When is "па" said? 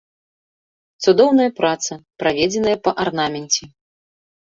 2.89-2.99